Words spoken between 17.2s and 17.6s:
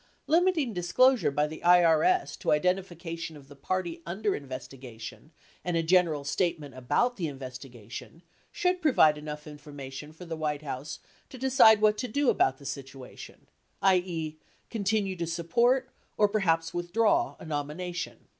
a